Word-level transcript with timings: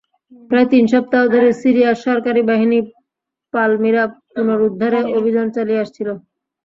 প্রায় 0.49 0.67
তিন 0.71 0.83
সপ্তাহ 0.93 1.23
ধরে 1.33 1.49
সিরিয়ার 1.61 1.97
সরকারি 2.05 2.41
বাহিনী 2.49 2.77
পালমিরা 3.53 4.03
পুনরুদ্ধারে 4.33 4.99
অভিযান 5.17 5.47
চালিয়ে 5.55 5.81
আসছিল। 5.83 6.09